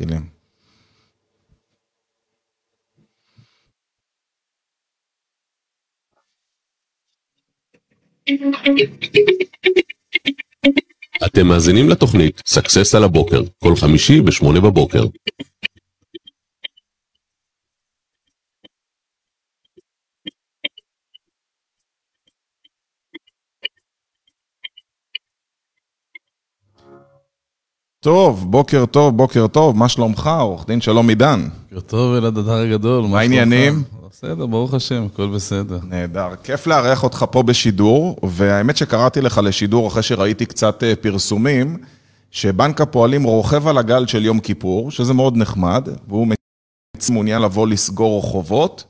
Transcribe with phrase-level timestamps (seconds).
[0.00, 0.38] מתחילים.
[11.26, 15.04] אתם מאזינים לתוכנית Success על הבוקר, כל חמישי ב-8 בבוקר.
[28.08, 31.48] טוב, בוקר טוב, בוקר טוב, מה שלומך, עורך דין שלום עידן?
[31.70, 33.06] בוקר טוב, אלעד הדר הגדול.
[33.06, 33.82] מה העניינים?
[34.10, 35.78] בסדר, ברוך השם, הכל בסדר.
[35.88, 41.76] נהדר, כיף לארח אותך פה בשידור, והאמת שקראתי לך לשידור אחרי שראיתי קצת אה, פרסומים,
[42.30, 46.28] שבנק הפועלים רוכב על הגל של יום כיפור, שזה מאוד נחמד, והוא
[47.10, 48.84] מעוניין לבוא לסגור חובות,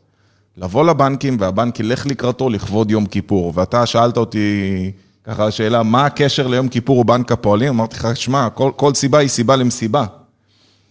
[0.56, 3.52] לבוא לבנקים, והבנק ילך לקראתו לכבוד יום כיפור.
[3.56, 4.90] ואתה שאלת אותי,
[5.28, 7.68] ככה השאלה, מה הקשר ליום כיפור ובנק הפועלים?
[7.68, 10.04] אמרתי לך, שמע, כל, כל סיבה היא סיבה למסיבה.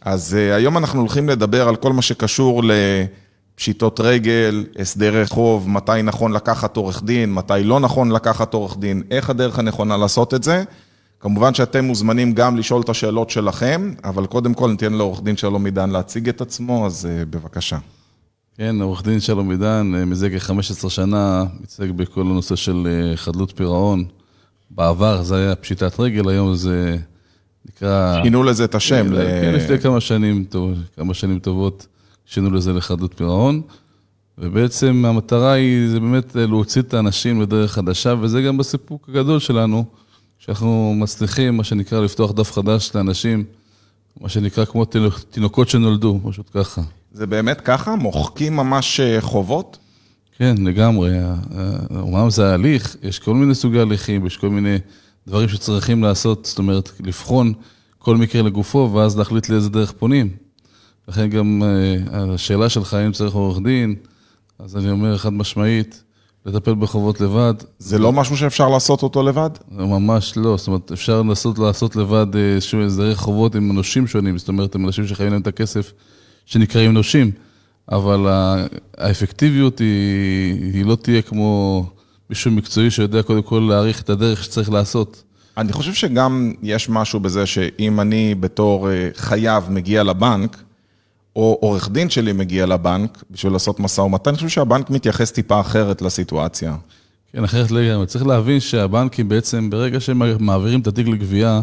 [0.02, 6.02] אז uh, היום אנחנו הולכים לדבר על כל מה שקשור לפשיטות רגל, הסדרי חוב, מתי
[6.04, 10.44] נכון לקחת עורך דין, מתי לא נכון לקחת עורך דין, איך הדרך הנכונה לעשות את
[10.44, 10.63] זה.
[11.20, 15.66] כמובן שאתם מוזמנים גם לשאול את השאלות שלכם, אבל קודם כל ניתן לעורך דין שלום
[15.66, 17.77] עידן להציג את עצמו, אז uh, בבקשה.
[18.57, 24.05] כן, עורך דין שלום עידן, אה, מזה כ-15 שנה, מתעסק בכל הנושא של חדלות פירעון.
[24.71, 26.98] בעבר זה היה פשיטת רגל, היום זה
[27.65, 28.23] נקרא...
[28.23, 29.05] שינו לזה את השם.
[29.07, 29.18] כן, ל...
[29.41, 31.87] כן, לפני כמה שנים, טוב, כמה שנים טובות,
[32.26, 33.62] שינו לזה לחדלות פירעון.
[34.38, 39.85] ובעצם המטרה היא, זה באמת להוציא את האנשים לדרך חדשה, וזה גם בסיפוק הגדול שלנו,
[40.40, 43.43] שאנחנו מצליחים, מה שנקרא, לפתוח דף חדש לאנשים,
[44.21, 44.85] מה שנקרא כמו
[45.29, 46.82] תינוקות שנולדו, פשוט ככה.
[47.12, 47.95] זה באמת ככה?
[47.95, 49.77] מוחקים ממש אה, חובות?
[50.38, 51.10] כן, לגמרי.
[51.96, 54.77] אומנם זה הליך, יש כל מיני סוגי הליכים, יש כל מיני
[55.27, 57.54] דברים שצריכים לעשות, זאת אומרת, לבחון
[57.98, 60.29] כל מקרה לגופו, ואז להחליט לאיזה דרך פונים.
[61.07, 63.96] לכן גם אה, השאלה שלך, האם צריך עורך דין,
[64.59, 66.03] אז אני אומר חד משמעית,
[66.45, 67.53] לטפל בחובות לבד.
[67.79, 69.50] זה לא משהו שאפשר לעשות אותו לבד?
[69.72, 74.47] ממש לא, זאת אומרת, אפשר לנסות לעשות לבד איזשהו הסדרי חובות עם אנושים שונים, זאת
[74.47, 75.94] אומרת, עם אנשים שחיים להם את הכסף,
[76.45, 77.31] שנקראים נושים.
[77.91, 78.27] אבל
[78.97, 81.85] האפקטיביות היא, היא לא תהיה כמו
[82.29, 85.23] מישהו מקצועי שיודע קודם כל להעריך את הדרך שצריך לעשות.
[85.57, 90.57] אני חושב שגם יש משהו בזה שאם אני בתור אה, חייב מגיע לבנק,
[91.35, 95.59] או עורך דין שלי מגיע לבנק בשביל לעשות משא ומתן, אני חושב שהבנק מתייחס טיפה
[95.59, 96.75] אחרת לסיטואציה.
[97.33, 98.05] כן, אחרת לגמרי.
[98.05, 101.61] צריך להבין שהבנקים בעצם, ברגע שהם מעבירים את התיק לגבייה,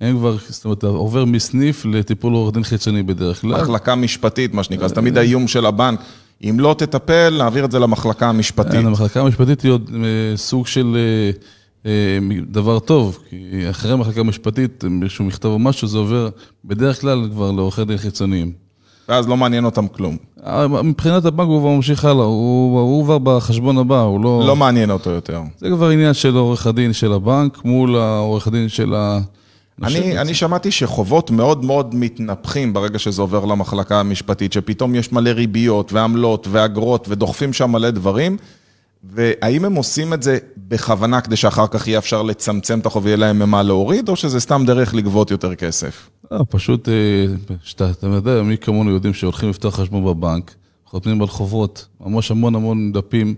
[0.00, 3.62] הם כבר, זאת אומרת, עובר מסניף לטיפול עורך דין חיצוני בדרך כלל.
[3.62, 6.00] מחלקה משפטית, מה שנקרא, זה תמיד האיום של הבנק.
[6.44, 8.72] אם לא תטפל, נעביר את זה למחלקה המשפטית.
[8.72, 12.18] כן, המחלקה המשפטית היא עוד אה, סוג של אה, אה,
[12.50, 16.28] דבר טוב, כי אחרי המחלקה המשפטית, איזשהו מכתב או משהו, זה עובר
[16.64, 18.52] בדרך כלל כבר לעורכי דין חיצוניים.
[19.08, 20.16] ואז לא מעניין אותם כלום.
[20.84, 24.42] מבחינת הבנק הוא כבר ממשיך הלאה, הוא, הוא כבר בחשבון הבא, הוא לא...
[24.46, 25.40] לא מעניין אותו יותר.
[25.58, 29.20] זה כבר עניין של עורך הדין של הבנק מול העורך הדין של ה...
[29.82, 35.30] אני, אני שמעתי שחובות מאוד מאוד מתנפחים ברגע שזה עובר למחלקה המשפטית, שפתאום יש מלא
[35.30, 38.36] ריביות ועמלות ואגרות ודוחפים שם מלא דברים,
[39.04, 43.16] והאם הם עושים את זה בכוונה כדי שאחר כך יהיה אפשר לצמצם את החוב ויהיה
[43.16, 46.10] להם ממה להוריד, או שזה סתם דרך לגבות יותר כסף?
[46.30, 46.94] לא, פשוט, אה,
[47.62, 50.54] שאתה, אתה יודע, מי כמונו יודעים שהולכים לפתוח חשבון בבנק,
[50.86, 53.34] חותמים על חובות, ממש המון המון דפים.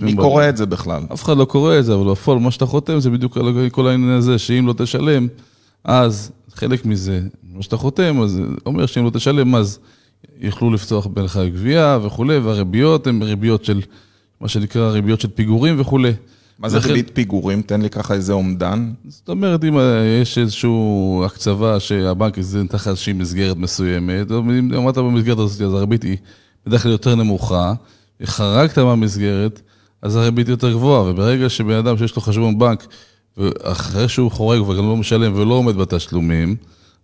[0.00, 1.02] מי קורא את זה בכלל?
[1.12, 3.38] אף אחד לא קורא את זה, אבל בפועל מה שאתה חותם זה בדיוק
[3.70, 5.28] כל העניין הזה, שאם לא תשלם,
[5.84, 7.20] אז חלק מזה,
[7.52, 9.78] מה שאתה חותם, אז אומר שאם לא תשלם, אז
[10.40, 13.80] יוכלו לפתוח בינך גבייה וכולי, והריביות הן ריביות של,
[14.40, 16.12] מה שנקרא ריביות של פיגורים וכולי.
[16.58, 17.62] מה זה ריבית פיגורים?
[17.62, 18.92] תן לי ככה איזה אומדן.
[19.08, 19.74] זאת אומרת, אם
[20.22, 20.70] יש איזושהי
[21.26, 26.16] הקצבה שהבנק נתן לך איזושהי מסגרת מסוימת, אם עמדת במסגרת הזאת, אז הריבית היא
[26.66, 27.74] בדרך כלל יותר נמוכה,
[28.24, 29.60] חרגת מהמסגרת,
[30.02, 32.86] אז הריבית יותר גבוהה, וברגע שבן אדם שיש לו חשבון בנק,
[33.36, 36.56] ואחרי שהוא חורג וגם לא משלם ולא עומד בתשלומים,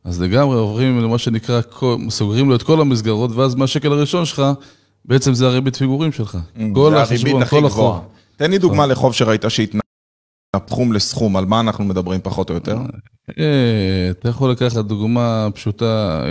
[0.04, 1.60] אז לגמרי עוברים למה שנקרא,
[2.08, 4.42] סוגרים לו את כל המסגרות, ואז מהשקל הראשון שלך,
[5.04, 6.34] בעצם זה הריבית פיגורים שלך.
[6.34, 8.00] Mm, כל החשבון, כל החוב.
[8.36, 12.78] תן לי דוגמה לחוב שראית שהתנפחום לסכום, על מה אנחנו מדברים פחות או יותר?
[13.38, 16.22] אה, אתה יכול לקחת דוגמה פשוטה,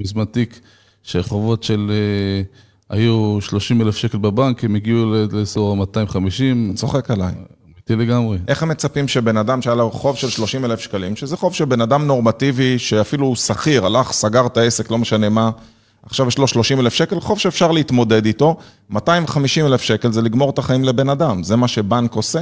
[0.00, 0.60] בזמן תיק,
[1.02, 1.90] שחובות של...
[1.90, 2.42] אה,
[2.90, 6.72] היו 30 אלף שקל בבנק, הם הגיעו לאזור 250.
[6.74, 7.34] צוחק עליי.
[7.90, 8.38] אמיתי לגמרי.
[8.48, 11.64] איך הם מצפים שבן אדם שהיה לו חוב של 30 אלף שקלים, שזה חוב של
[11.64, 15.50] בן אדם נורמטיבי, שאפילו הוא שכיר, הלך, סגר את העסק, לא משנה מה,
[16.02, 18.56] עכשיו יש לו 30 אלף שקל, חוב שאפשר להתמודד איתו,
[18.90, 22.40] 250 אלף שקל זה לגמור את החיים לבן אדם, זה מה שבנק עושה?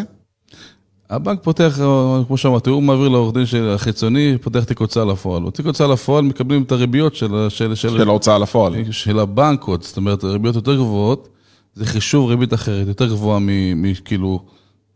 [1.11, 1.79] הבנק פותח,
[2.27, 5.43] כמו שאמרתי, הוא מעביר לעורך דין החיצוני, פותח תיק הוצאה לפועל.
[5.43, 8.93] בתיק הוצאה לפועל מקבלים את הריביות של, של, של, של ההוצאה לפועל.
[8.93, 11.29] של הבנק עוד, זאת אומרת, ריביות יותר גבוהות,
[11.75, 13.39] זה חישוב ריבית אחרת, יותר גבוהה
[13.77, 14.41] מכאילו,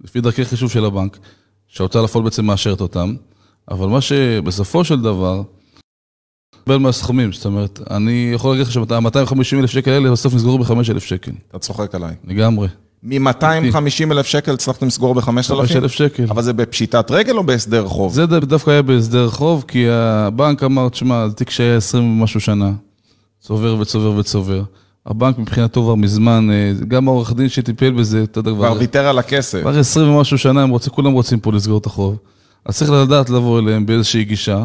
[0.05, 1.19] לפי דרכי חישוב של הבנק,
[1.69, 3.15] שההוצאה לפועל בעצם מאשרת אותם,
[3.71, 5.43] אבל מה שבסופו של דבר,
[6.61, 10.73] מקבל מהסכומים, זאת אומרת, אני יכול להגיד לך שה-250 אלף שקל האלה בסוף נסגרו ב-5
[10.91, 11.33] אלף שקל.
[11.51, 12.15] אתה צוחק עליי.
[12.25, 12.69] לגמרי.
[13.03, 15.23] מ-250 אלף שקל הצלחתם לסגור ב-5,000?
[15.23, 16.25] 5,000 שקל.
[16.31, 18.13] אבל זה בפשיטת רגל או בהסדר חוב?
[18.13, 22.73] זה דווקא היה בהסדר חוב, כי הבנק אמר, תשמע, זה תיק שהיה 20 ומשהו שנה,
[23.41, 24.63] צובר וצובר וצובר.
[25.09, 29.19] הבנק מבחינתו כבר מזמן, אה, גם העורך דין שטיפל בזה, אתה יודע, כבר ויתר על
[29.19, 29.61] הכסף.
[29.61, 32.17] כבר 20 ומשהו שנה, הם רוצים, כולם רוצים פה לסגור את החוב.
[32.65, 34.65] אז צריך לדעת לבוא אליהם באיזושהי גישה,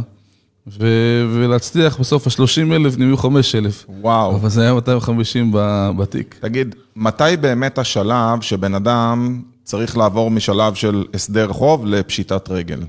[0.67, 3.85] ו- ולהצליח בסוף ה-30 אלף נהיו 5 אלף.
[4.01, 4.35] וואו.
[4.35, 5.51] אבל זה היה 250
[5.97, 6.35] בתיק.
[6.41, 12.79] תגיד, מתי באמת השלב שבן אדם צריך לעבור משלב של הסדר חוב לפשיטת רגל?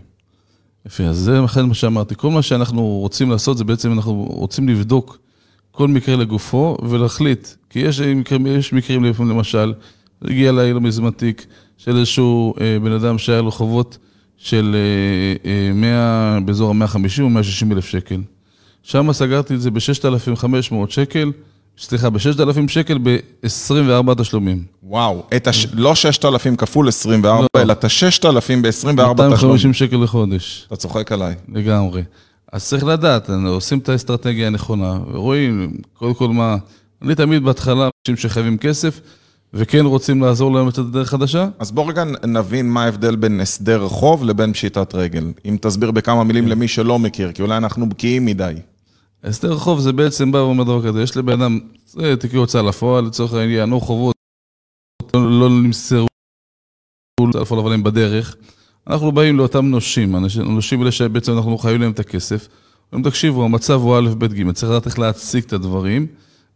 [0.86, 2.14] יפה, אז זה לכן מה שאמרתי.
[2.16, 5.18] כל מה שאנחנו רוצים לעשות זה בעצם אנחנו רוצים לבדוק
[5.76, 7.48] כל מקרה לגופו ולהחליט.
[7.70, 9.72] כי יש מקרים, יש מקרים למשל,
[10.24, 11.46] הגיע אליי לא מזמן תיק
[11.78, 13.98] של איזשהו אה, בן אדם שהיה לו חובות
[14.36, 14.76] של
[15.74, 18.20] 100, אה, באזור ה-150 או 160 אלף שקל.
[18.82, 21.32] שם סגרתי את זה ב-6,500 שקל,
[21.78, 24.64] סליחה, ב-6,000 שקל ב-24 תשלומים.
[24.82, 25.66] וואו, את הש...
[25.72, 27.62] לא 6,000 כפול 24, לא.
[27.62, 28.26] אלא את ה-6,000
[28.62, 28.96] ב-24 תשלומים.
[28.96, 30.64] 250 שקל לחודש.
[30.66, 31.34] אתה צוחק עליי.
[31.48, 32.02] לגמרי.
[32.54, 36.56] אז צריך לדעת, עושים את האסטרטגיה הנכונה, ורואים, קודם כל מה,
[37.02, 39.00] אני תמיד בהתחלה, אנשים שחייבים כסף,
[39.54, 41.48] וכן רוצים לעזור להם לצאת לדרך חדשה?
[41.58, 45.32] אז בוא רגע נבין מה ההבדל בין הסדר חוב לבין פשיטת רגל.
[45.44, 48.54] אם תסביר בכמה מילים למי שלא מכיר, כי אולי אנחנו בקיאים מדי.
[49.24, 51.60] הסדר חוב זה בעצם בא ואומר דבר כזה, יש לבן אדם,
[52.20, 54.16] תיקי הוצאה לפועל, לצורך העניין, או חובות,
[55.14, 56.06] לא נמסרו
[57.34, 58.36] לפועל, אבל הם בדרך.
[58.90, 62.48] אנחנו באים לאותם נושים, הנושים האלה שבעצם אנחנו חייבים להם את הכסף.
[62.92, 66.06] אומרים, תקשיבו, המצב הוא א', ב', ג', צריך לדעת איך להציג את הדברים,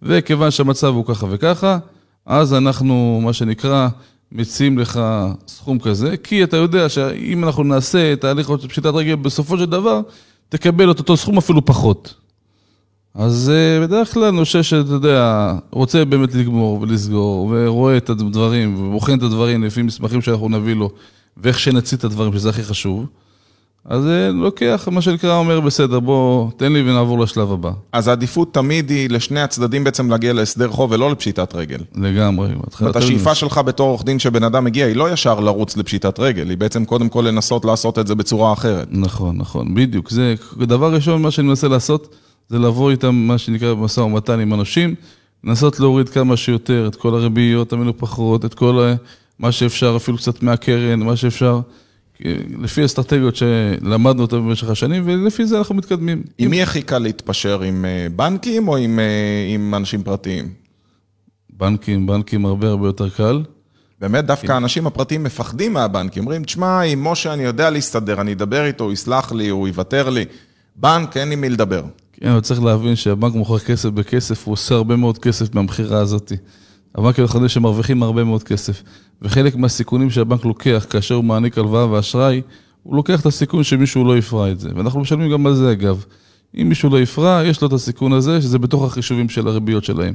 [0.03, 1.79] וכיוון שהמצב הוא ככה וככה,
[2.27, 3.89] אז אנחנו, מה שנקרא,
[4.33, 5.01] מציעים לך
[5.47, 9.67] סכום כזה, כי אתה יודע שאם אנחנו נעשה את ההליך של פשיטת רגל, בסופו של
[9.67, 10.01] דבר,
[10.49, 12.15] תקבל את אותו סכום אפילו פחות.
[13.15, 19.19] אז אה, בדרך כלל נושה שאתה יודע, רוצה באמת לגמור ולסגור, ורואה את הדברים, ובוחן
[19.19, 20.91] את הדברים לפי מסמכים שאנחנו נביא לו,
[21.43, 23.07] ואיך שנציג את הדברים, שזה הכי חשוב.
[23.85, 27.71] אז אה, לוקח, מה שנקרא, אומר, בסדר, בוא, תן לי ונעבור לשלב הבא.
[27.93, 31.79] אז העדיפות תמיד היא לשני הצדדים בעצם להגיע להסדר חוב ולא לפשיטת רגל.
[31.95, 32.49] לגמרי.
[32.79, 36.49] זאת השאיפה שלך בתור עורך דין שבן אדם מגיע, היא לא ישר לרוץ לפשיטת רגל,
[36.49, 38.89] היא בעצם קודם כל לנסות לעשות את זה בצורה אחרת.
[38.91, 40.11] נכון, נכון, בדיוק.
[40.11, 42.15] זה, דבר ראשון, מה שאני מנסה לעשות,
[42.49, 44.95] זה לבוא איתם, מה שנקרא, במשא ומתן עם אנשים,
[45.45, 48.95] לנסות להוריד כמה שיותר את כל הריביות המנופחות, את כל
[49.39, 51.61] מה שאפשר, אפילו קצת מהקרן, מה שאפשר.
[52.61, 56.23] לפי אסטרטגיות שלמדנו אותן במשך השנים, ולפי זה אנחנו מתקדמים.
[56.39, 60.49] עם מי הכי קל להתפשר, עם אה, בנקים או עם, אה, עם אנשים פרטיים?
[61.51, 63.43] בנקים, בנקים הרבה הרבה יותר קל.
[64.01, 66.23] באמת, דווקא האנשים הפרטיים מפחדים מהבנקים.
[66.23, 70.11] אומרים, תשמע, עם משה אני יודע להסתדר, אני אדבר איתו, הוא יסלח לי, הוא יוותר
[70.11, 70.25] לי.
[70.77, 71.83] בנק, אין עם מי לדבר.
[72.13, 76.33] כן, אבל צריך להבין שהבנק מוכר כסף בכסף, הוא עושה הרבה מאוד כסף מהמכירה הזאת.
[76.99, 78.83] הבנקים החדשים שמרוויחים הרבה מאוד כסף.
[79.23, 82.43] וחלק מהסיכונים שהבנק לוקח כאשר הוא מעניק הלוואה ואשראי,
[82.83, 84.69] הוא לוקח את הסיכון שמישהו לא יפרע את זה.
[84.77, 86.05] ואנחנו משלמים גם על זה אגב.
[86.61, 90.15] אם מישהו לא יפרע, יש לו את הסיכון הזה, שזה בתוך החישובים של הריביות שלהם.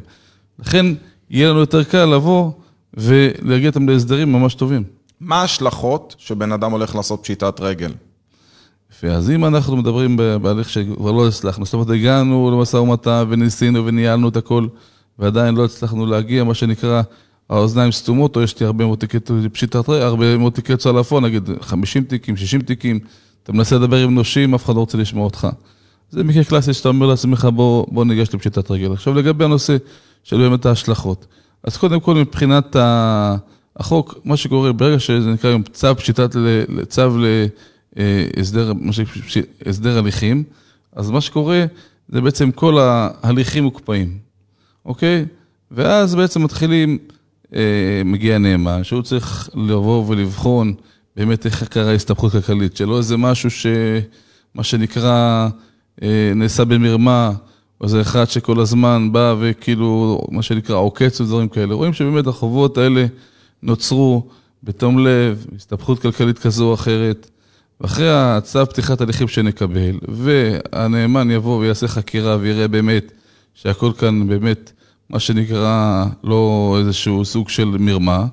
[0.60, 0.86] לכן,
[1.30, 2.52] יהיה לנו יותר קל לבוא
[2.94, 4.84] ולהגיע אותם להסדרים ממש טובים.
[5.22, 7.92] מה ההשלכות שבן אדם הולך לעשות פשיטת רגל?
[8.92, 13.86] יפה, אז אם אנחנו מדברים בהליך שכבר לא הצלחנו, זאת אומרת, הגענו למשא ומתן וניסינו
[13.86, 14.68] וניהלנו את הכל,
[15.20, 17.02] ועדיין לא הצלחנו להגיע, מה שנקרא,
[17.50, 19.18] האוזניים סתומות, או יש לי הרבה מאוד תיקי
[19.54, 23.00] פשיטת רגל, הרבה מאוד תיקי לפועל, נגיד 50 תיקים, 60 תיקים,
[23.44, 25.48] אתה מנסה לדבר עם נושים, אף אחד לא רוצה לשמוע אותך.
[26.10, 28.94] זה מקרה קלאסי שאתה אומר לעצמך, בוא, בוא ניגש לפשיטת רגל.
[28.94, 29.78] עכשיו לגבי הנושא
[30.24, 31.26] של באמת ההשלכות.
[31.64, 32.76] אז קודם כל מבחינת
[33.76, 36.36] החוק, מה שקורה, ברגע שזה נקרא היום צו פשיטת,
[36.88, 37.18] צו
[37.96, 38.72] להסדר
[39.66, 40.44] הסדר הליכים,
[40.96, 41.66] אז מה שקורה
[42.10, 44.18] זה בעצם כל ההליכים מוקפאים,
[44.86, 45.26] אוקיי?
[45.72, 46.98] ואז בעצם מתחילים
[47.56, 50.74] אה, מגיע נאמן, שהוא צריך לבוא ולבחון
[51.16, 53.66] באמת איך קרה הסתבכות כלכלית, שלא איזה משהו ש...
[54.56, 55.50] מה שנקרא,
[56.04, 57.32] אה, נעשה במרמה,
[57.82, 61.74] או איזה אחד שכל הזמן בא וכאילו, מה שנקרא, עוקץ ודברים כאלה.
[61.74, 63.06] רואים שבאמת החובות האלה
[63.64, 64.28] נוצרו
[64.64, 67.30] בתום לב, הסתבכות כלכלית כזו או אחרת,
[67.82, 73.12] ואחרי הצו פתיחת הליכים שנקבל, והנאמן יבוא ויעשה חקירה ויראה באמת
[73.54, 74.72] שהכל כאן באמת
[75.10, 78.26] מה שנקרא לא איזשהו סוג של מרמה,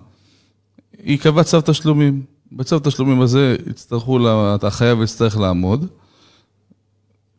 [1.04, 2.22] ייקבע צו תשלומים.
[2.52, 5.86] בצו התשלומים הזה יצטרכו, לה- החייב יצטרך לעמוד.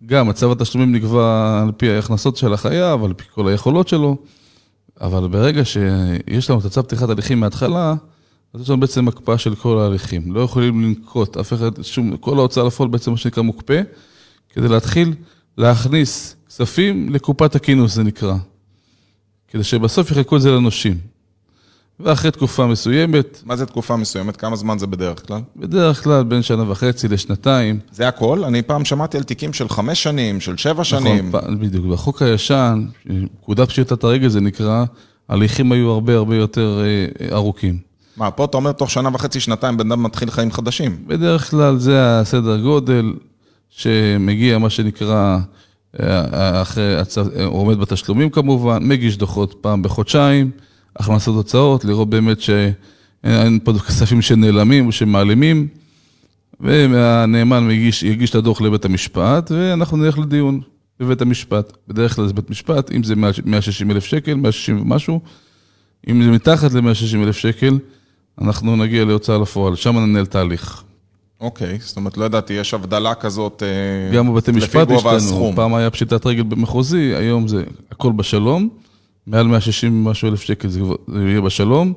[0.06, 4.18] גם צו התשלומים נקבע על פי ההכנסות של החייב, על פי כל היכולות שלו,
[5.02, 7.96] אבל ברגע שיש לנו את הצו פתיחת הליכים מההתחלה,
[8.54, 10.36] אז יש לנו בעצם הקפאה של כל ההליכים.
[10.36, 13.82] לא יכולים לנקוט אף אחד, שום, כל ההוצאה לפועל בעצם מה שנקרא מוקפא,
[14.50, 15.14] כדי להתחיל
[15.58, 18.36] להכניס כספים לקופת הכינוס, זה נקרא.
[19.48, 20.98] כדי שבסוף יחלקו את זה לנושים.
[22.00, 24.38] ואחרי תקופה מסוימת, מה זה תקופה מסוימת?
[24.38, 25.42] כמה זמן זה בדרך כלל?
[25.56, 28.44] בדרך כלל בין שנה וחצי לשנתיים, זה הכל?
[28.44, 31.30] אני פעם שמעתי על תיקים של חמש שנים, של שבע שנים.
[31.30, 31.86] נכון, בדיוק.
[31.86, 32.86] בחוק הישן,
[33.42, 34.86] פקודת פשיטת הרגל זה נקרא,
[35.30, 37.78] ההליכים היו הרבה הרבה יותר אה, ארוכים.
[38.18, 40.98] מה, פה אתה אומר תוך שנה וחצי, שנתיים, בן אדם מתחיל חיים חדשים.
[41.08, 43.14] בדרך כלל זה הסדר גודל
[43.72, 45.38] שמגיע, מה שנקרא,
[46.00, 50.52] אה, אחרי, הצו- אה, הוא עומד בתשלומים כמובן, מגיש דוחות פעם בחודשיים,
[50.96, 55.68] הכנסות הוצאות, לראות באמת שאין פה כספים שנעלמים או שמעלימים,
[56.60, 60.62] והנאמן מגיש, יגיש את הדוח לבית המשפט, ואנחנו נלך לדיון
[61.00, 61.74] בבית המשפט.
[61.88, 63.14] בדרך כלל זה בית משפט, אם זה
[63.46, 65.20] 160 אלף שקל, 160 ומשהו,
[66.10, 67.78] אם זה מתחת ל-160 אלף שקל,
[68.42, 70.84] אנחנו נגיע להוצאה לפועל, שם ננהל תהליך.
[71.42, 75.52] אוקיי, זאת אומרת, לא ידעתי, יש הבדלה כזאת אה, גם בבתי משפט לפי גובה השתנו.
[75.56, 78.70] פעם היה פשיטת רגל במחוזי, היום זה הכל בשלום,
[79.28, 80.80] מעל 160 ומשהו אלף שקל זה
[81.28, 81.94] יהיה בשלום,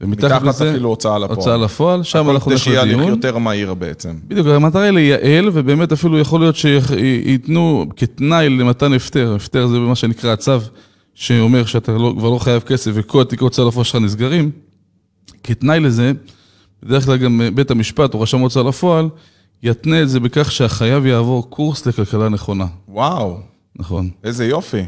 [0.00, 1.38] ומתחת מתחת לזה, אפילו הוצאה לפועל.
[1.38, 3.10] הוצאה לפועל, שם הכל אנחנו כדי נלך שיהיה הליך לדיון.
[3.10, 4.14] יותר מהיר בעצם.
[4.28, 9.94] בדיוק, המטרה היא לייעל, ובאמת אפילו יכול להיות שייתנו כתנאי למתן הפטר, הפטר זה מה
[9.94, 10.52] שנקרא הצו,
[11.14, 14.50] שאומר שאתה לא, כבר לא חייב כסף וכל תיק הוצאה לפועל שלך נסגרים,
[15.42, 16.12] כתנאי לזה,
[16.82, 19.08] בדרך כלל גם בית המשפט או רשם הוצאה לפועל,
[19.62, 22.66] יתנה את זה בכך שהחייב יעבור קורס לכלכלה נכונה.
[22.88, 23.38] וואו,
[23.76, 24.10] נכון.
[24.24, 24.82] איזה יופי.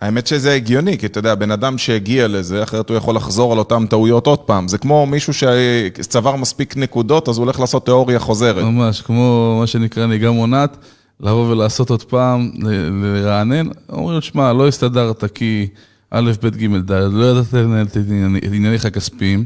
[0.00, 3.58] האמת שזה הגיוני, כי אתה יודע, בן אדם שהגיע לזה, אחרת הוא יכול לחזור על
[3.58, 4.68] אותן טעויות עוד פעם.
[4.68, 8.64] זה כמו מישהו שצבר מספיק נקודות, אז הוא הולך לעשות תיאוריה חוזרת.
[8.64, 10.76] ממש, כמו מה שנקרא נהיגה מונעת,
[11.20, 12.50] לבוא ולעשות עוד פעם,
[13.02, 13.66] לרענן.
[13.92, 15.66] אומרים, שמע, לא הסתדרת כי
[16.10, 17.96] א', ב', ג', ד', לא ידעת לנהל את
[18.52, 19.44] ענייניך הכספיים,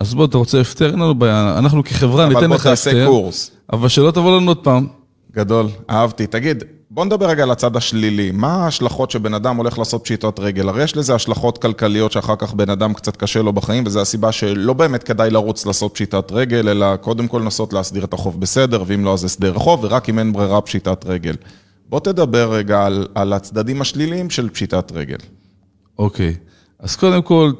[0.00, 2.90] אז בוא, אתה רוצה הפטר, אין לנו בעיה, אנחנו כחברה אבל ניתן בוא לך תעשה
[2.90, 3.50] הפטר, קורס.
[3.72, 4.86] אבל שלא תבוא לנו עוד פעם.
[5.32, 6.26] גדול, אהבתי.
[6.26, 8.30] תגיד, בוא נדבר רגע על הצד השלילי.
[8.30, 10.68] מה ההשלכות שבן אדם הולך לעשות פשיטות רגל?
[10.68, 14.32] הרי יש לזה השלכות כלכליות שאחר כך בן אדם קצת קשה לו בחיים, וזו הסיבה
[14.32, 18.82] שלא באמת כדאי לרוץ לעשות פשיטת רגל, אלא קודם כל לנסות להסדיר את החוב בסדר,
[18.86, 21.34] ואם לא אז הסדר חוב, ורק אם אין ברירה פשיטת רגל.
[21.88, 25.18] בוא תדבר רגע על, על הצדדים השליליים של פשיטת רגל.
[25.98, 26.34] אוקיי,
[26.80, 27.52] אז קודם כל,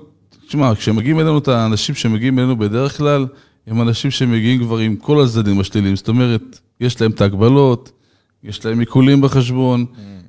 [0.49, 3.27] תשמע, כשמגיעים אלינו את האנשים שמגיעים אלינו בדרך כלל,
[3.67, 7.91] הם אנשים שמגיעים כבר עם כל הצדדים השליליים, זאת אומרת, יש להם את ההגבלות,
[8.45, 9.81] יש להם עיקולים בחשבון,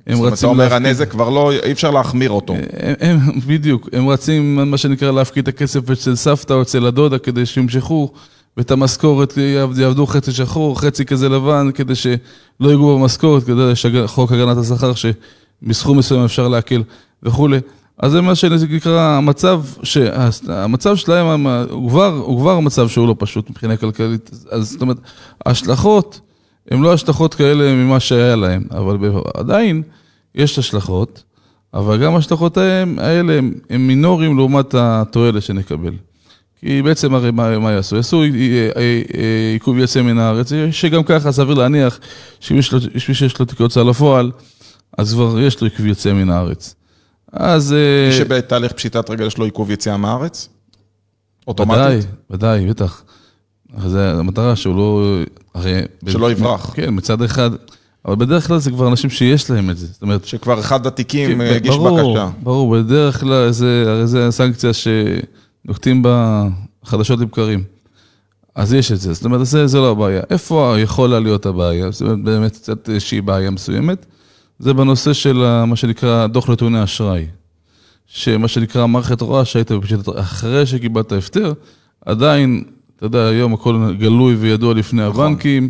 [0.06, 2.54] הם זאת אומרת, אתה רצים אומר, להפקיד- הנזק כבר לא, אי אפשר להחמיר אותו.
[2.54, 7.18] הם, הם, בדיוק, הם רצים, מה שנקרא, להפקיד את הכסף אצל סבתא או אצל הדודה
[7.18, 8.12] כדי שימשכו,
[8.56, 12.18] ואת המשכורת יעבד- יעבדו חצי שחור, חצי כזה לבן, כדי שלא
[12.68, 16.82] ייגעו במשכורת, כדי שחוק הגנת השכר, שמסכום מסוים אפשר להקל
[17.22, 17.58] וכולי.
[18.02, 23.50] אז זה מה שנקרא המצב, שהמצב שלהם הוא כבר, הוא כבר מצב שהוא לא פשוט
[23.50, 24.30] מבחינה כלכלית.
[24.50, 24.96] אז זאת אומרת,
[25.46, 26.20] ההשלכות
[26.70, 28.96] הן לא השלכות כאלה ממה שהיה להם, אבל
[29.34, 29.82] עדיין
[30.34, 31.22] יש השלכות,
[31.74, 33.38] אבל גם ההשלכות האלה
[33.70, 35.92] הם מינוריים לעומת התועלת שנקבל.
[36.60, 37.96] כי בעצם הרי מה, מה יעשו?
[37.96, 38.22] יעשו
[39.52, 41.98] עיכוב יציאה מן הארץ, שגם ככה סביר להניח
[42.40, 42.62] שמי
[42.98, 44.30] שיש לו תיק הוצאה לפועל,
[44.98, 46.74] אז כבר יש לו עיכוב יציאה מן הארץ.
[47.32, 47.72] אז...
[47.72, 50.48] אה, מי שבתהליך פשיטת רגל יש לו עיכוב יציאה מהארץ?
[50.48, 52.06] ודאי, אוטומטית?
[52.30, 53.02] ודאי, בטח.
[53.76, 55.18] אז זה המטרה שהוא לא...
[55.54, 55.80] הרי...
[56.08, 56.72] שלא יברח.
[56.74, 57.50] כן, מצד אחד.
[58.04, 59.86] אבל בדרך כלל זה כבר אנשים שיש להם את זה.
[59.86, 62.30] זאת אומרת, שכבר אחד התיקים כן, אה, הגיש ברור, בקשה.
[62.42, 66.48] ברור, בדרך כלל זה, הרי זה הסנקציה שנוקטים בה
[66.84, 67.64] חדשות לבקרים.
[68.54, 70.22] אז יש את זה, זאת אומרת, זה, זה לא הבעיה.
[70.30, 71.90] איפה יכולה להיות הבעיה?
[71.90, 74.06] זאת אומרת, באמת קצת איזושהי בעיה מסוימת.
[74.60, 77.26] זה בנושא של מה שנקרא דוח נתוני אשראי.
[78.06, 81.52] שמה שנקרא מערכת רואה שהיית בפשיטת, אחרי שקיבלת הפטר,
[82.04, 82.64] עדיין,
[82.96, 85.26] אתה יודע, היום הכל גלוי וידוע לפני נכון.
[85.26, 85.68] הבנקים,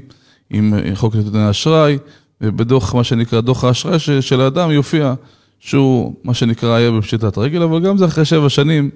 [0.50, 1.98] עם חוק נתוני אשראי,
[2.40, 5.14] ובדוח, מה שנקרא דוח האשראי של האדם יופיע
[5.60, 8.90] שהוא, מה שנקרא, היה בפשיטת רגל, אבל גם זה אחרי שבע שנים,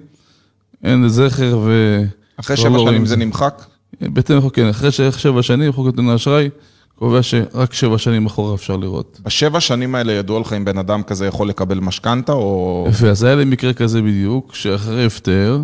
[0.83, 2.01] אין זכר ו...
[2.37, 3.15] אחרי לא שבע רואים שנים זה.
[3.15, 3.65] נמחק?
[4.01, 6.49] בהתאם לחוק, כן, אחרי שבע שנים, חוק נתוני אשראי
[6.95, 9.19] קובע שרק שבע שנים אחורה אפשר לראות.
[9.23, 12.85] בשבע שנים האלה ידוע לך אם בן אדם כזה יכול לקבל משכנתה או...
[12.89, 15.59] יפה, אז היה לי מקרה כזה בדיוק, שאחרי הפטר,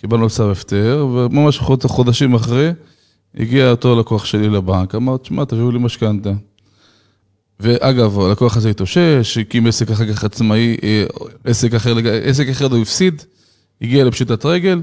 [0.00, 2.70] קיבלנו צו הפטר, וממש חוד- חודשים אחרי,
[3.36, 6.30] הגיע אותו לקוח שלי לבנק, אמר, תשמע, תביאו לי משכנתה.
[7.60, 11.04] ואגב, הלקוח הזה התאושש, הקים עסק אחר כך עצמאי, אה,
[11.44, 11.94] עסק אחר,
[12.24, 13.22] עסק אחר הוא הפסיד,
[13.82, 14.80] הגיע לפשיטת רגל,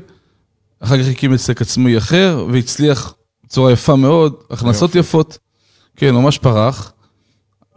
[0.80, 3.14] אחר כך הקים עסק עצמאי אחר, והצליח
[3.46, 4.96] בצורה יפה מאוד, הכנסות.
[4.96, 5.38] יפות.
[5.98, 6.94] כן, ממש פרח.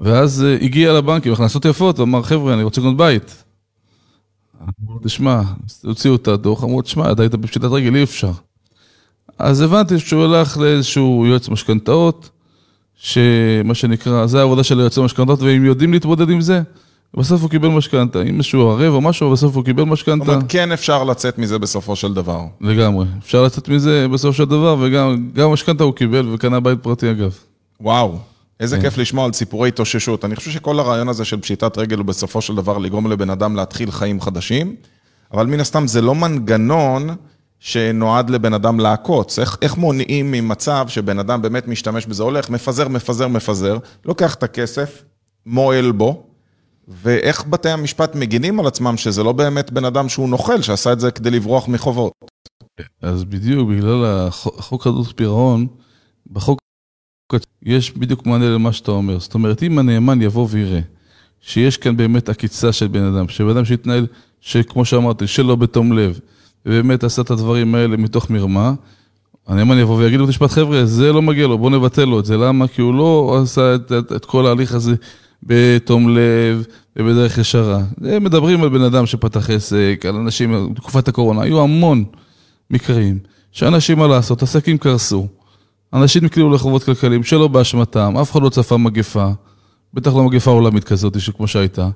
[0.00, 3.45] ואז אה, הגיע לבנק עם הכנסות יפות, ואמר, חבר'ה, אני רוצה לקנות בית.
[4.61, 5.43] אמרו לו, תשמע,
[5.85, 8.33] הוציאו את הדוח, אמרו, תשמע, אתה היית בפשיטת רגל, אי אפשר.
[9.39, 12.31] אז הבנתי שהוא הלך לאיזשהו יועץ משכנתאות,
[12.97, 16.62] שמה שנקרא, זה העבודה של יועצי משכנתאות, והם יודעים להתמודד עם זה.
[17.17, 20.33] בסוף הוא קיבל משכנתה, אם מישהו ערב או משהו, בסוף הוא קיבל זאת משכנתה.
[20.33, 22.41] אומרת, כן אפשר לצאת מזה בסופו של דבר.
[22.61, 23.07] לגמרי.
[23.19, 27.39] אפשר לצאת מזה בסופו של דבר, וגם גם משכנתה הוא קיבל וקנה בית פרטי אגב.
[27.81, 28.19] וואו,
[28.61, 28.83] איזה כן.
[28.83, 30.25] כיף לשמוע על סיפורי התאוששות.
[30.25, 33.57] אני חושב שכל הרעיון הזה של פשיטת רגל הוא בסופו של דבר לגרום לבן אדם
[33.57, 34.77] להתחיל חיים חדשים,
[35.33, 37.17] אבל מן הסתם זה לא מנגנון
[37.59, 39.39] שנועד לבן אדם לעקוץ.
[39.39, 44.43] איך, איך מונעים ממצב שבן אדם באמת משתמש בזה, הולך, מפזר, מפזר, מפזר, לוקח את
[44.43, 45.03] הכסף,
[45.47, 46.27] מועל בו,
[46.89, 51.01] ואיך בתי המשפט מגינים על עצמם שזה לא באמת בן אדם שהוא נוכל, שעשה את
[51.01, 52.13] זה כדי לברוח מחובות.
[53.03, 55.67] אז בדיוק, בגלל החוק חוק חדלות פירעון,
[56.33, 56.59] בחוק
[57.63, 59.19] יש בדיוק מענה למה שאתה אומר.
[59.19, 60.81] זאת אומרת, אם הנאמן יבוא ויראה
[61.41, 64.07] שיש כאן באמת עקיצה של בן אדם, שבן אדם שהתנהל,
[64.41, 66.19] שכמו שאמרתי, שלא בתום לב,
[66.67, 68.73] ובאמת עשה את הדברים האלה מתוך מרמה,
[69.47, 72.37] הנאמן יבוא ויגיד בבית משפט, חבר'ה, זה לא מגיע לו, בואו נבטל לו את זה.
[72.37, 72.69] למה?
[72.69, 74.95] כי הוא לא עשה את, את, את כל ההליך הזה
[75.43, 76.65] בתום לב
[76.97, 77.83] ובדרך ישרה.
[78.05, 82.05] הם מדברים על בן אדם שפתח עסק, על אנשים, בתקופת הקורונה, היו המון
[82.71, 83.19] מקרים
[83.53, 85.27] שאנשים, מה לעשות, עסקים קרסו,
[85.92, 89.28] אנשים נקלעו לחובות כלכליים שלא באשמתם, אף אחד לא צפה מגפה,
[89.94, 91.88] בטח לא מגפה עולמית כזאת כמו שהייתה.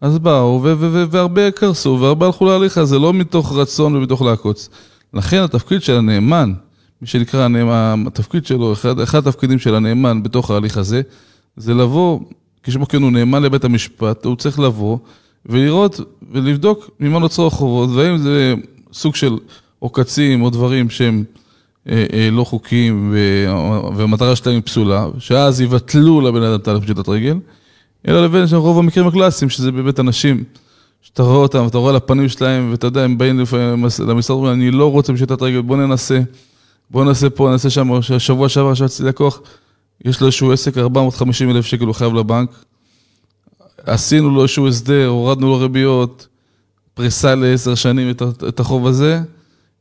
[0.00, 0.62] אז באו,
[1.10, 4.68] והרבה קרסו, והרבה הלכו להליך הזה, לא מתוך רצון ומתוך לעקוץ.
[5.14, 6.52] לכן התפקיד של הנאמן,
[7.02, 11.02] מי שנקרא הנאמן, התפקיד שלו, אחד, אחד התפקידים של הנאמן בתוך ההליך הזה,
[11.56, 12.20] זה לבוא,
[12.62, 14.98] כשמו כן הוא נאמן לבית המשפט, הוא צריך לבוא
[15.46, 16.00] ולראות
[16.32, 18.54] ולבדוק ממה נוצרו החובות, והאם זה
[18.92, 19.36] סוג של
[19.78, 21.24] עוקצים או דברים שהם
[22.32, 23.14] לא חוקיים
[23.96, 27.38] והמטרה שלהם היא פסולה, שאז יבטלו לבן אדם תהליך פשיטת רגל,
[28.08, 30.44] אלא לבין רוב המקרים הקלאסיים, שזה באמת אנשים
[31.02, 34.54] שאתה רואה אותם, אתה רואה על הפנים שלהם, ואתה יודע, הם באים לפעמים למשרד, אומרים,
[34.54, 36.20] אני לא רוצה פשיטת רגל, בוא ננסה,
[36.90, 39.40] בוא ננסה פה, ננסה שם, שבוע שעבר שבתי לקוח,
[40.04, 42.64] יש לו איזשהו עסק, 450 אלף שקל הוא חייב לבנק,
[43.86, 46.26] עשינו לו איזשהו הסדר, הורדנו לו ריביות,
[46.94, 48.10] פריסה לעשר שנים
[48.48, 49.20] את החוב הזה,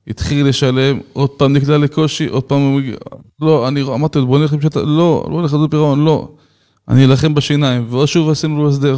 [0.08, 2.96] התחיל לשלם, עוד פעם נקלע לקושי, עוד פעם הוא מגיע,
[3.42, 6.30] לא, אני אמרתי לו, בוא נלך לפשיטת, לא, לא נלך לדוד פירעון, לא,
[6.90, 8.98] אני אלחם בשיניים, ועוד שוב עשינו לו הסדר.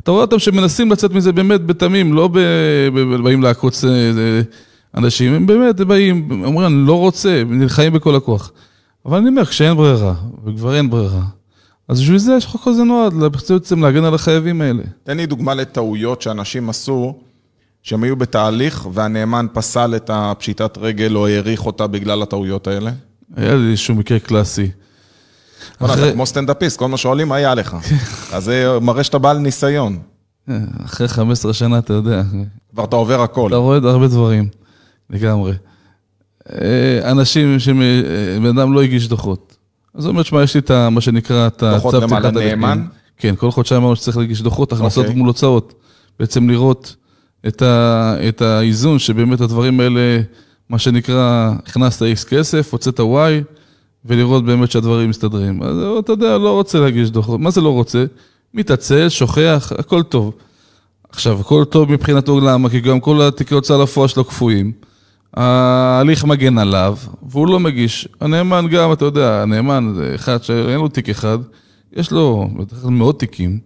[0.00, 2.28] אתה רואה אותם שמנסים לצאת מזה באמת בתמים, לא
[3.22, 3.90] באים לעקוץ אה,
[4.96, 8.52] אנשים, הם באמת באים, אומרים, אני לא רוצה, נלחמים בכל הכוח.
[9.06, 11.22] אבל אני אומר, כשאין ברירה, וכבר אין ברירה,
[11.88, 14.82] אז בשביל זה יש חוק כזה נועד, בעצם להגן על החייבים האלה.
[15.02, 17.14] תן לי דוגמה לטעויות שאנשים עשו,
[17.82, 22.90] שהם היו בתהליך והנאמן פסל את הפשיטת רגל או האריך אותה בגלל הטעויות האלה.
[23.36, 24.70] היה לי איזשהו מקרה קלאסי.
[25.78, 27.76] אחרי- אתה כמו סטנדאפיסט, כל מה שואלים, מה היה לך?
[28.34, 29.98] אז זה מראה שאתה בעל ניסיון.
[30.84, 32.22] אחרי 15 שנה, אתה יודע,
[32.72, 33.48] כבר אתה עובר הכל.
[33.48, 34.48] אתה רואה הרבה דברים,
[35.10, 35.52] לגמרי.
[36.52, 39.56] אה, אנשים שבן אדם לא הגיש דוחות.
[39.94, 42.68] אז הוא אומר, שמע, יש לי את מה שנקרא, את דוחות הצו פתיחת לנאמן?
[42.70, 42.88] הליכים.
[43.16, 45.18] כן, כל חודשיים אמרנו שצריך להגיש דוחות, הכנסות אוקיי.
[45.18, 45.74] מול הוצאות.
[46.20, 46.96] בעצם לראות
[47.48, 50.20] את, ה, את האיזון, שבאמת הדברים האלה,
[50.68, 53.04] מה שנקרא, הכנסת X כסף, הוצאת Y,
[54.04, 55.62] ולראות באמת שהדברים מסתדרים.
[55.62, 57.40] אז אתה יודע, לא רוצה להגיש דוחות.
[57.40, 58.04] מה זה לא רוצה?
[58.54, 60.32] מתעצל, שוכח, הכל טוב.
[61.08, 62.68] עכשיו, הכל טוב מבחינתו, למה?
[62.68, 64.72] כי גם כל התיקי הוצאה לפועל שלו קפואים.
[65.34, 68.08] ההליך מגן עליו, והוא לא מגיש.
[68.20, 71.38] הנאמן גם, אתה יודע, הנאמן זה אחד שאין לו תיק אחד,
[71.92, 72.50] יש לו
[72.84, 73.58] מאות תיקים.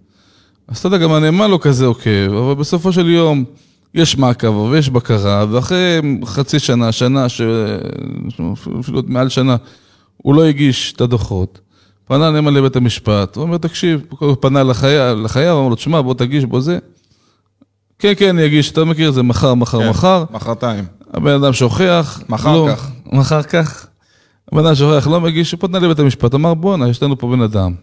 [0.68, 3.44] אז אתה יודע, גם הנאמן לא כזה עוקב, אבל בסופו של יום
[3.94, 7.40] יש מעקב ויש בקרה, ואחרי חצי שנה, שנה, ש...
[8.80, 9.56] אפילו עוד מעל שנה,
[10.16, 11.60] הוא לא הגיש את הדוחות.
[12.04, 16.14] פנה הנאמן לבית המשפט, הוא אומר, תקשיב, הוא פנה לחייב, לחייב, אמר לו, תשמע, בוא
[16.14, 16.78] תגיש, בוא זה.
[17.98, 20.24] כן, כן, אני אגיש, אתה מכיר את זה, מחר, מחר, כן, מחר.
[20.30, 20.84] מחרתיים.
[21.14, 22.20] הבן אדם שוכח.
[22.28, 22.90] מחר לא, כך.
[23.12, 23.86] מחר כך.
[24.52, 27.40] הבן אדם שוכח, לא מגיש, הוא פנה לבית המשפט, אמר, בואנה, יש לנו פה בן
[27.40, 27.74] אדם.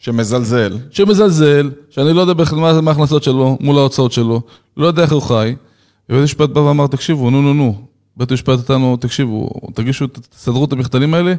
[0.00, 0.78] שמזלזל.
[0.90, 4.42] שמזלזל, שאני לא יודע בכלל מה ההכנסות שלו מול ההוצאות שלו,
[4.76, 5.54] לא יודע איך הוא חי.
[6.08, 7.86] ובית המשפט בא ואמר, תקשיבו, נו, נו, נו.
[8.16, 11.34] בית המשפט נתנו, תקשיבו, תגישו, תסדרו את המכתלים האלה,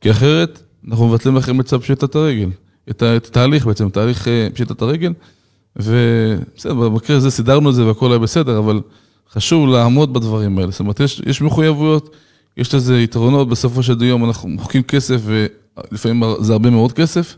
[0.00, 2.48] כי אחרת אנחנו מבטלים לכם את צו פשיטת הרגל.
[2.90, 5.12] את התהליך בעצם, תהליך אה, פשיטת הרגל.
[5.76, 8.80] ובסדר, במקרה הזה סידרנו את זה והכל היה בסדר, אבל
[9.32, 10.70] חשוב לעמוד בדברים האלה.
[10.70, 12.16] זאת אומרת, יש, יש מחויבויות,
[12.56, 17.36] יש לזה יתרונות, בסופו של יום אנחנו מוחקים כסף, ולפעמים זה הרבה מאוד כסף,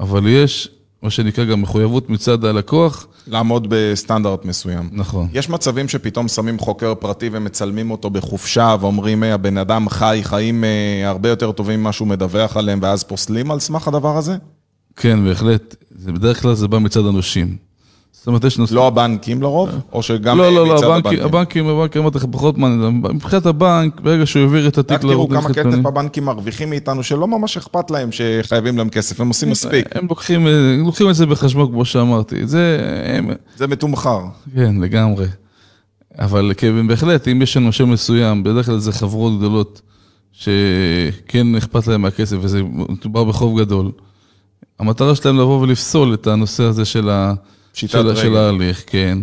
[0.00, 0.68] אבל יש
[1.02, 3.06] מה שנקרא גם מחויבות מצד הלקוח.
[3.26, 4.88] לעמוד בסטנדרט מסוים.
[4.92, 5.28] נכון.
[5.32, 10.64] יש מצבים שפתאום שמים חוקר פרטי ומצלמים אותו בחופשה ואומרים, "היי, הבן אדם חי חיים
[10.64, 14.36] אה, הרבה יותר טובים ממה שהוא מדווח עליהם, ואז פוסלים על סמך הדבר הזה?
[14.96, 15.76] כן, בהחלט.
[15.98, 17.69] זה בדרך כלל זה בא מצד הנושים.
[18.12, 18.76] זאת אומרת, יש נושאים...
[18.76, 19.70] לא הבנקים לרוב?
[19.92, 21.66] או שגם לא, אה, לא, לא, הבנקים, הבנקים?
[21.66, 23.02] הבנקים, אמרתי לך, פחות מעניין.
[23.12, 27.28] מבחינת הבנק, ברגע שהוא העביר את התיק רק תראו כמה כסף הבנקים מרוויחים מאיתנו, שלא
[27.28, 29.86] ממש אכפת להם שחייבים להם כסף, הם עושים מספיק.
[29.92, 30.46] הם לוקחים,
[30.84, 32.46] לוקחים את זה בחשבון, כמו שאמרתי.
[32.46, 32.80] זה,
[33.56, 34.20] זה מתומחר.
[34.54, 35.26] כן, לגמרי.
[36.18, 39.80] אבל כן, בהחלט, אם יש לנו שם מסוים, בדרך כלל זה חברות גדולות,
[40.32, 43.90] שכן אכפת להם מהכסף, וזה מדובר בחוב גדול.
[44.78, 47.32] המטרה שלהם לבוא ולפסול את הנושא הזה של, ה,
[47.72, 48.36] פשיטת של, של רגל.
[48.36, 49.18] ההליך, כן.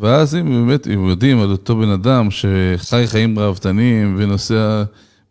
[0.00, 4.82] ואז אם באמת, אם יודעים על אותו בן אדם שחי חיים ראוותניים ונוסע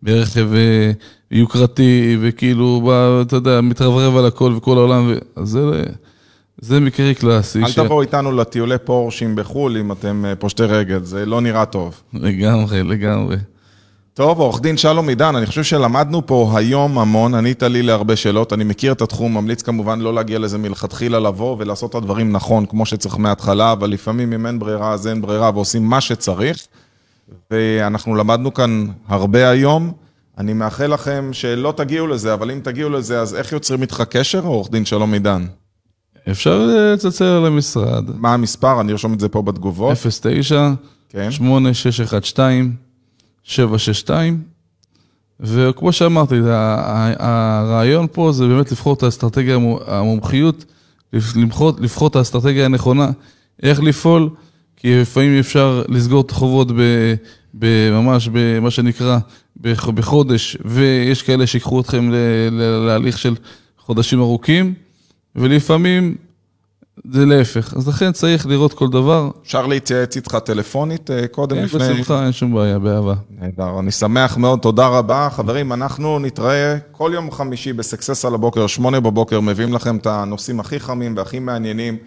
[0.02, 0.92] ברכב אה,
[1.32, 5.18] יוקרתי, וכאילו, בא, אתה יודע, מתרברב על הכל וכל העולם, ו...
[5.36, 5.84] אז זה,
[6.58, 7.64] זה מקרה קלאסי.
[7.64, 12.02] אל תבואו איתנו לטיולי פורשים בחו"ל אם אתם אה, פושטי רגל, זה לא נראה טוב.
[12.14, 13.36] לגמרי, לגמרי.
[14.20, 18.54] טוב, עורך דין שלום עידן, אני חושב שלמדנו פה היום המון, ענית לי להרבה שאלות,
[18.54, 22.66] אני מכיר את התחום, ממליץ כמובן לא להגיע לזה מלכתחילה לבוא ולעשות את הדברים נכון,
[22.66, 26.58] כמו שצריך מההתחלה, אבל לפעמים אם אין ברירה אז אין ברירה ועושים מה שצריך.
[27.52, 29.92] ואנחנו למדנו כאן הרבה היום.
[30.38, 34.46] אני מאחל לכם שלא תגיעו לזה, אבל אם תגיעו לזה, אז איך יוצרים איתך קשר,
[34.46, 35.46] עורך דין שלום עידן?
[36.32, 38.82] אפשר אה, לצלצל על המשרד, מה המספר?
[38.82, 39.98] אני ארשום את זה פה בתגובות.
[39.98, 40.72] 09
[41.10, 41.32] כן.
[41.32, 42.89] 8612
[43.44, 44.42] 762
[45.40, 46.36] וכמו שאמרתי,
[47.20, 50.66] הרעיון פה זה באמת לבחור את האסטרטגיה, המו- המומחיות,
[51.14, 53.10] לבחור, לבחור את האסטרטגיה הנכונה,
[53.64, 54.30] איך לפעול,
[54.78, 57.14] כי לפעמים אפשר לסגור את החובות ב-
[57.54, 59.20] ב- ממש במה שנקרא
[59.58, 62.10] בח- בחודש, ויש כאלה שיקחו אתכם
[62.86, 63.36] להליך של
[63.78, 64.74] חודשים ארוכים,
[65.36, 66.16] ולפעמים
[67.06, 67.74] זה להפך.
[67.74, 69.30] אז לכן צריך לראות כל דבר.
[69.42, 71.80] אפשר להתייעץ איתך טלפונית אה, קודם כן, לפני...
[71.80, 73.14] בשמחה, אין שום בעיה, באהבה.
[73.30, 75.30] נהדר, אני שמח מאוד, תודה רבה.
[75.32, 80.60] חברים, אנחנו נתראה כל יום חמישי בסקסס על הבוקר, שמונה בבוקר, מביאים לכם את הנושאים
[80.60, 81.98] הכי חמים והכי מעניינים.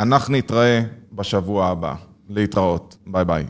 [0.00, 0.82] אנחנו נתראה
[1.12, 1.94] בשבוע הבא.
[2.28, 3.44] להתראות, ביי ביי.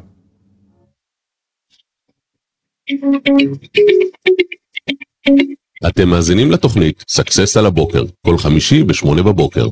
[5.89, 9.67] אתם מאזינים לתוכנית Success על הבוקר, כל חמישי ב-8 בבוקר.